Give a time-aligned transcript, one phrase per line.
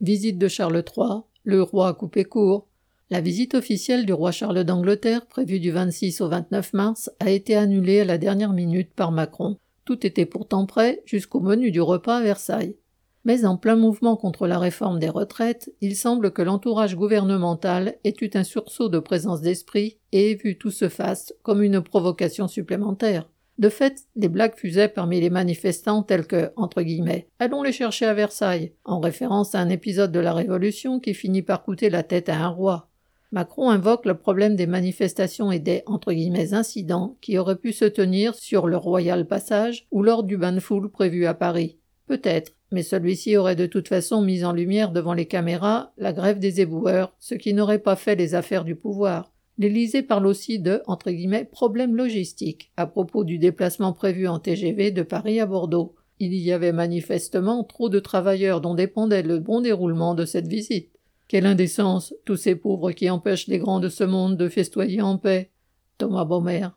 [0.00, 1.22] Visite de Charles III.
[1.42, 2.68] Le roi coupé court.
[3.10, 7.56] La visite officielle du roi Charles d'Angleterre, prévue du 26 au 29 mars, a été
[7.56, 9.56] annulée à la dernière minute par Macron.
[9.84, 12.76] Tout était pourtant prêt jusqu'au menu du repas à Versailles.
[13.24, 18.14] Mais en plein mouvement contre la réforme des retraites, il semble que l'entourage gouvernemental ait
[18.20, 22.46] eu un sursaut de présence d'esprit et ait vu tout se fasse comme une provocation
[22.46, 23.28] supplémentaire.
[23.58, 26.52] De fait, des blagues fusaient parmi les manifestants telles que,
[27.40, 31.42] allons les chercher à Versailles, en référence à un épisode de la Révolution qui finit
[31.42, 32.88] par coûter la tête à un roi.
[33.32, 35.82] Macron invoque le problème des manifestations et des
[36.54, 40.60] incidents qui auraient pu se tenir sur le Royal Passage ou lors du bain de
[40.60, 41.78] foule prévu à Paris.
[42.06, 46.38] Peut-être, mais celui-ci aurait de toute façon mis en lumière devant les caméras la grève
[46.38, 49.32] des éboueurs, ce qui n'aurait pas fait les affaires du pouvoir.
[49.58, 54.92] L'Élysée parle aussi de entre guillemets problèmes logistiques à propos du déplacement prévu en TGV
[54.92, 55.96] de Paris à Bordeaux.
[56.20, 60.90] Il y avait manifestement trop de travailleurs dont dépendait le bon déroulement de cette visite.
[61.26, 65.18] Quelle indécence, tous ces pauvres qui empêchent les grands de ce monde de festoyer en
[65.18, 65.50] paix.
[65.98, 66.66] Thomas Baumer.